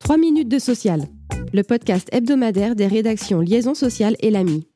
3 0.00 0.16
minutes 0.16 0.48
de 0.48 0.58
social, 0.58 1.02
le 1.52 1.62
podcast 1.62 2.08
hebdomadaire 2.12 2.74
des 2.74 2.86
rédactions 2.86 3.40
Liaison 3.40 3.74
sociale 3.74 4.16
et 4.20 4.30
l'AMI. 4.30 4.66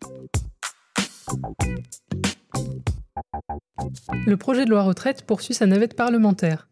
Le 4.26 4.36
projet 4.36 4.64
de 4.64 4.70
loi 4.70 4.82
retraite 4.82 5.22
poursuit 5.22 5.54
sa 5.54 5.66
navette 5.66 5.94
parlementaire. 5.94 6.68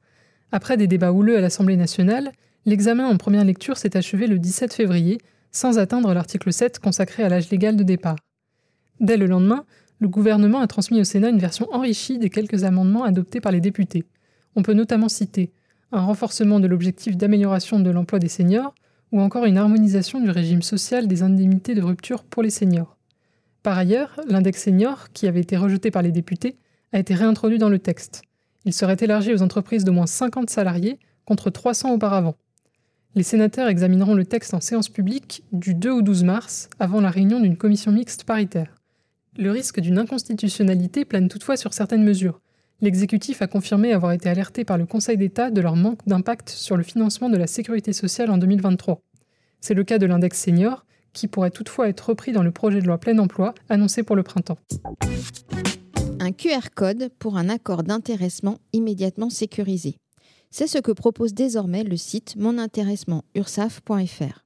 Après 0.53 0.77
des 0.77 0.87
débats 0.87 1.13
houleux 1.13 1.37
à 1.37 1.41
l'Assemblée 1.41 1.77
nationale, 1.77 2.33
l'examen 2.65 3.07
en 3.07 3.17
première 3.17 3.45
lecture 3.45 3.77
s'est 3.77 3.97
achevé 3.97 4.27
le 4.27 4.39
17 4.39 4.73
février, 4.73 5.19
sans 5.51 5.79
atteindre 5.79 6.15
l'article 6.15 6.53
7 6.53 6.79
consacré 6.79 7.23
à 7.23 7.29
l'âge 7.29 7.51
légal 7.51 7.77
de 7.77 7.83
départ. 7.83 8.17
Dès 9.01 9.17
le 9.17 9.27
lendemain, 9.27 9.65
le 10.01 10.09
gouvernement 10.09 10.61
a 10.61 10.67
transmis 10.67 11.01
au 11.01 11.05
Sénat 11.05 11.31
une 11.31 11.39
version 11.39 11.69
enrichie 11.73 12.19
des 12.19 12.31
quelques 12.31 12.65
amendements 12.65 13.05
adoptés 13.05 13.41
par 13.41 13.53
les 13.53 13.61
députés. 13.61 14.05
On 14.57 14.63
peut 14.63 14.75
notamment 14.75 15.09
citer 15.09 15.53
un 15.95 16.05
renforcement 16.05 16.61
de 16.61 16.67
l'objectif 16.67 17.17
d'amélioration 17.17 17.81
de 17.81 17.91
l'emploi 17.91 18.19
des 18.19 18.29
seniors 18.29 18.75
ou 19.13 19.21
encore 19.21 19.45
une 19.45 19.59
harmonisation 19.59 20.21
du 20.21 20.31
régime 20.31 20.63
social 20.63 21.07
des 21.07 21.23
indemnités 21.23 21.75
de 21.75 21.83
rupture 21.83 22.25
pour 22.25 22.43
les 22.43 22.51
seniors. 22.51 22.97
Par 23.63 23.79
ailleurs, 23.79 24.21
l'index 24.29 24.63
senior, 24.63 25.13
qui 25.13 25.27
avait 25.27 25.41
été 25.41 25.57
rejeté 25.57 25.91
par 25.91 26.03
les 26.03 26.13
députés, 26.13 26.57
a 26.93 26.99
été 26.99 27.15
réintroduit 27.15 27.59
dans 27.59 27.69
le 27.69 27.79
texte. 27.79 28.23
Il 28.65 28.73
serait 28.73 28.97
élargi 29.01 29.33
aux 29.33 29.43
entreprises 29.43 29.85
d'au 29.85 29.93
moins 29.93 30.07
50 30.07 30.51
salariés 30.51 30.99
contre 31.25 31.51
300 31.51 31.93
auparavant. 31.93 32.35
Les 33.15 33.23
sénateurs 33.23 33.69
examineront 33.69 34.15
le 34.15 34.25
texte 34.25 34.55
en 34.55 34.61
séance 34.61 34.89
publique 34.89 35.45
du 35.53 35.75
2 35.75 35.91
au 35.91 36.03
12 36.03 36.25
mars, 36.25 36.69
avant 36.81 37.01
la 37.01 37.11
réunion 37.11 37.39
d'une 37.39 37.57
commission 37.57 37.93
mixte 37.93 38.25
paritaire. 38.25 38.75
Le 39.37 39.51
risque 39.51 39.81
d'une 39.81 39.99
inconstitutionnalité 39.99 41.05
plane 41.05 41.29
toutefois 41.29 41.57
sur 41.57 41.73
certaines 41.73 42.05
mesures. 42.05 42.41
L'exécutif 42.81 43.41
a 43.41 43.47
confirmé 43.47 43.93
avoir 43.93 44.13
été 44.13 44.29
alerté 44.29 44.65
par 44.65 44.79
le 44.79 44.87
Conseil 44.87 45.17
d'État 45.17 45.51
de 45.51 45.61
leur 45.61 45.77
manque 45.77 46.01
d'impact 46.07 46.51
sur 46.51 46.77
le 46.77 46.83
financement 46.83 47.31
de 47.31 47.37
la 47.37 47.47
sécurité 47.47 47.93
sociale 47.93 48.31
en 48.31 48.39
2023. 48.39 49.01
C'est 49.61 49.75
le 49.75 49.85
cas 49.85 49.99
de 49.99 50.07
l'index 50.07 50.39
senior, 50.39 50.85
qui 51.13 51.29
pourrait 51.29 51.51
toutefois 51.51 51.89
être 51.89 52.11
repris 52.11 52.33
dans 52.33 52.43
le 52.43 52.51
projet 52.51 52.81
de 52.81 52.87
loi 52.87 52.99
plein 52.99 53.19
emploi 53.19 53.55
annoncé 53.69 54.03
pour 54.03 54.17
le 54.17 54.23
printemps. 54.23 54.59
Un 56.21 56.33
QR 56.33 56.71
code 56.75 57.11
pour 57.19 57.37
un 57.37 57.49
accord 57.49 57.85
d'intéressement 57.85 58.59
immédiatement 58.73 59.31
sécurisé. 59.31 59.97
C'est 60.51 60.67
ce 60.67 60.79
que 60.79 60.93
propose 60.93 61.33
désormais 61.33 61.85
le 61.85 61.97
site 61.97 62.37
monintéressement.ursaf.fr. 62.37 64.45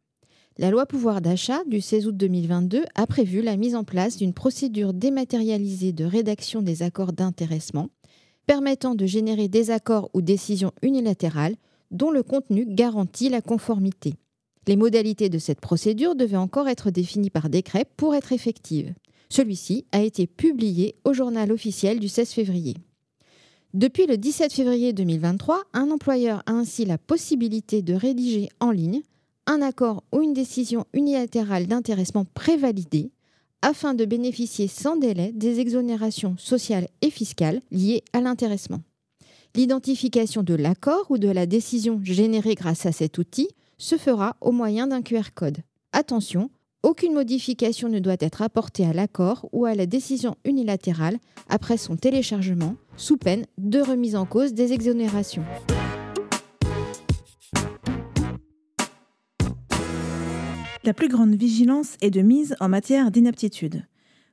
La 0.59 0.71
loi 0.71 0.87
pouvoir 0.87 1.21
d'achat 1.21 1.63
du 1.67 1.81
16 1.81 2.09
août 2.09 2.17
2022 2.17 2.85
a 2.95 3.07
prévu 3.07 3.43
la 3.43 3.57
mise 3.57 3.77
en 3.77 3.85
place 3.85 4.17
d'une 4.17 4.35
procédure 4.35 4.93
dématérialisée 4.93 5.93
de 5.93 6.05
rédaction 6.05 6.63
des 6.63 6.83
accords 6.83 7.13
d'intéressement 7.13 7.89
permettant 8.49 8.95
de 8.95 9.05
générer 9.05 9.47
des 9.47 9.71
accords 9.71 10.09
ou 10.15 10.23
décisions 10.23 10.73
unilatérales 10.81 11.57
dont 11.91 12.11
le 12.11 12.23
contenu 12.23 12.65
garantit 12.67 13.29
la 13.29 13.43
conformité. 13.43 14.15
Les 14.67 14.75
modalités 14.75 15.29
de 15.29 15.39
cette 15.39 15.61
procédure 15.61 16.17
devaient 16.17 16.39
encore 16.39 16.67
être 16.67 16.91
définies 16.91 17.29
par 17.29 17.51
décret 17.51 17.85
pour 17.99 18.15
être 18.15 18.33
effectives. 18.33 18.95
Celui-ci 19.29 19.85
a 19.93 20.01
été 20.01 20.27
publié 20.27 20.95
au 21.05 21.13
journal 21.13 21.53
officiel 21.53 22.01
du 22.01 22.09
16 22.09 22.31
février. 22.31 22.75
Depuis 23.75 24.07
le 24.07 24.17
17 24.17 24.51
février 24.51 24.95
2023, 24.95 25.65
un 25.75 25.91
employeur 25.91 26.43
a 26.47 26.53
ainsi 26.53 26.87
la 26.87 26.97
possibilité 26.97 27.83
de 27.83 27.93
rédiger 27.93 28.49
en 28.61 28.71
ligne 28.71 29.03
un 29.47 29.61
accord 29.61 30.05
ou 30.11 30.23
une 30.23 30.33
décision 30.33 30.87
unilatérale 30.95 31.67
d'intéressement 31.67 32.25
prévalidée 32.25 33.11
afin 33.63 33.95
de 33.95 34.05
bénéficier 34.05 34.69
sans 34.69 34.97
délai 34.97 35.33
des 35.33 35.61
exonérations 35.61 36.37
sociales 36.39 36.89
et 37.03 37.11
fiscales 37.11 37.61
liées 37.71 38.03
à 38.13 38.21
l'intéressement. 38.21 38.81
L'identification 39.55 40.43
de 40.43 40.55
l'accord 40.55 41.11
ou 41.11 41.19
de 41.19 41.29
la 41.29 41.47
décision 41.47 42.01
générée 42.05 42.55
grâce 42.55 42.87
à 42.87 42.93
cet 42.93 43.19
outil 43.19 43.49
se 43.79 43.97
fera 43.97 44.37
au 44.41 44.53
moyen 44.53 44.87
d'un 44.87 45.03
QR 45.03 45.33
code. 45.35 45.59
Attention, 45.93 46.51
aucune 46.83 47.15
modification 47.15 47.89
ne 47.89 47.99
doit 47.99 48.17
être 48.21 48.43
apportée 48.43 48.85
à 48.85 48.93
l'accord 48.93 49.49
ou 49.53 49.65
à 49.65 49.75
la 49.75 49.87
décision 49.87 50.37
unilatérale 50.45 51.19
après 51.49 51.77
son 51.77 51.97
téléchargement, 51.97 52.77
sous 52.97 53.17
peine 53.17 53.47
de 53.57 53.81
remise 53.81 54.17
en 54.17 54.27
cause 54.27 54.53
des 54.53 54.73
exonérations. 54.73 55.45
La 60.89 60.95
plus 60.95 61.09
grande 61.09 61.35
vigilance 61.35 61.99
est 62.01 62.09
de 62.09 62.23
mise 62.23 62.57
en 62.61 62.71
matière 62.71 63.11
d'inaptitude. 63.11 63.85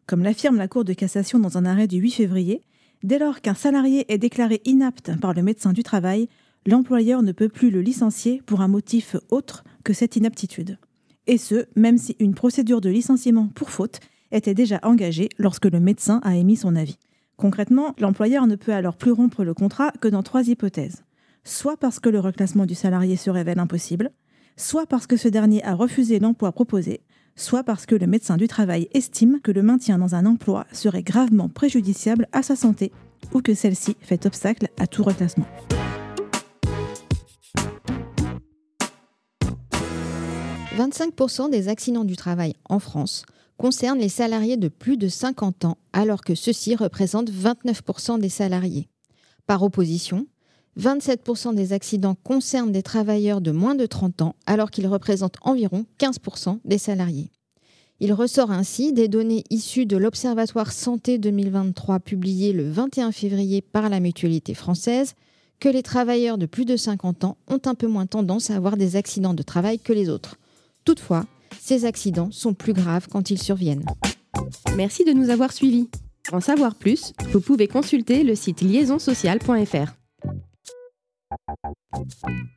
Comme 0.07 0.23
l'affirme 0.23 0.55
la 0.55 0.69
Cour 0.69 0.85
de 0.85 0.93
cassation 0.93 1.37
dans 1.37 1.57
un 1.57 1.65
arrêt 1.65 1.85
du 1.85 1.97
8 1.97 2.11
février, 2.11 2.61
dès 3.03 3.19
lors 3.19 3.41
qu'un 3.41 3.55
salarié 3.55 4.05
est 4.07 4.17
déclaré 4.17 4.61
inapte 4.63 5.19
par 5.19 5.33
le 5.33 5.43
médecin 5.43 5.73
du 5.73 5.83
travail, 5.83 6.29
l'employeur 6.65 7.23
ne 7.23 7.33
peut 7.33 7.49
plus 7.49 7.71
le 7.71 7.81
licencier 7.81 8.41
pour 8.45 8.61
un 8.61 8.69
motif 8.69 9.17
autre 9.31 9.65
que 9.83 9.91
cette 9.91 10.15
inaptitude 10.15 10.77
et 11.27 11.37
ce, 11.37 11.65
même 11.75 11.97
si 11.97 12.15
une 12.19 12.35
procédure 12.35 12.79
de 12.79 12.89
licenciement 12.89 13.49
pour 13.53 13.69
faute 13.69 13.99
était 14.31 14.53
déjà 14.53 14.79
engagée 14.83 15.27
lorsque 15.37 15.65
le 15.65 15.81
médecin 15.81 16.21
a 16.23 16.37
émis 16.37 16.55
son 16.55 16.77
avis. 16.77 16.99
Concrètement, 17.35 17.93
l'employeur 17.99 18.47
ne 18.47 18.55
peut 18.55 18.71
alors 18.71 18.95
plus 18.95 19.11
rompre 19.11 19.43
le 19.43 19.53
contrat 19.53 19.91
que 19.99 20.07
dans 20.07 20.23
trois 20.23 20.47
hypothèses. 20.47 21.03
Soit 21.43 21.75
parce 21.75 21.99
que 21.99 22.07
le 22.07 22.21
reclassement 22.21 22.65
du 22.65 22.75
salarié 22.75 23.17
se 23.17 23.29
révèle 23.29 23.59
impossible, 23.59 24.11
soit 24.57 24.85
parce 24.85 25.07
que 25.07 25.17
ce 25.17 25.27
dernier 25.27 25.63
a 25.63 25.73
refusé 25.73 26.19
l'emploi 26.19 26.51
proposé, 26.51 27.01
soit 27.35 27.63
parce 27.63 27.85
que 27.85 27.95
le 27.95 28.07
médecin 28.07 28.37
du 28.37 28.47
travail 28.47 28.87
estime 28.93 29.39
que 29.41 29.51
le 29.51 29.61
maintien 29.61 29.97
dans 29.97 30.15
un 30.15 30.25
emploi 30.25 30.65
serait 30.71 31.03
gravement 31.03 31.49
préjudiciable 31.49 32.27
à 32.31 32.43
sa 32.43 32.55
santé 32.55 32.91
ou 33.33 33.41
que 33.41 33.53
celle-ci 33.53 33.97
fait 34.01 34.25
obstacle 34.25 34.67
à 34.79 34.87
tout 34.87 35.03
reclassement. 35.03 35.47
25% 40.75 41.49
des 41.49 41.69
accidents 41.69 42.03
du 42.03 42.17
travail 42.17 42.53
en 42.69 42.79
France 42.79 43.25
concernent 43.57 43.99
les 43.99 44.09
salariés 44.09 44.57
de 44.57 44.67
plus 44.67 44.97
de 44.97 45.07
50 45.07 45.63
ans, 45.63 45.77
alors 45.93 46.21
que 46.21 46.35
ceux-ci 46.35 46.75
représentent 46.75 47.31
29% 47.31 48.19
des 48.19 48.27
salariés. 48.27 48.89
Par 49.47 49.63
opposition, 49.63 50.27
27% 50.79 51.55
des 51.55 51.73
accidents 51.73 52.15
concernent 52.23 52.71
des 52.71 52.83
travailleurs 52.83 53.41
de 53.41 53.51
moins 53.51 53.75
de 53.75 53.85
30 53.85 54.21
ans, 54.21 54.35
alors 54.45 54.71
qu'ils 54.71 54.87
représentent 54.87 55.37
environ 55.41 55.85
15% 55.99 56.59
des 56.65 56.77
salariés. 56.77 57.31
Il 58.01 58.11
ressort 58.11 58.51
ainsi 58.51 58.91
des 58.91 59.07
données 59.07 59.45
issues 59.49 59.85
de 59.85 59.95
l'Observatoire 59.95 60.73
Santé 60.73 61.17
2023 61.17 61.99
publié 61.99 62.51
le 62.51 62.69
21 62.69 63.13
février 63.13 63.61
par 63.61 63.87
la 63.89 64.01
Mutualité 64.01 64.53
française 64.53 65.13
que 65.61 65.69
les 65.69 65.81
travailleurs 65.81 66.37
de 66.37 66.45
plus 66.45 66.65
de 66.65 66.75
50 66.75 67.23
ans 67.23 67.37
ont 67.47 67.61
un 67.65 67.75
peu 67.75 67.87
moins 67.87 68.05
tendance 68.05 68.51
à 68.51 68.57
avoir 68.57 68.75
des 68.75 68.97
accidents 68.97 69.33
de 69.33 69.43
travail 69.43 69.79
que 69.79 69.93
les 69.93 70.09
autres. 70.09 70.35
Toutefois, 70.83 71.25
ces 71.61 71.85
accidents 71.85 72.31
sont 72.31 72.53
plus 72.53 72.73
graves 72.73 73.07
quand 73.09 73.29
ils 73.29 73.41
surviennent. 73.41 73.85
Merci 74.75 75.05
de 75.05 75.13
nous 75.13 75.29
avoir 75.29 75.53
suivis. 75.53 75.87
Pour 76.25 76.35
en 76.35 76.41
savoir 76.41 76.75
plus, 76.75 77.13
vous 77.31 77.39
pouvez 77.39 77.69
consulter 77.69 78.23
le 78.23 78.35
site 78.35 78.59
liaisonsocial.fr. 78.59 80.04
Thank 81.95 82.13
you. 82.27 82.54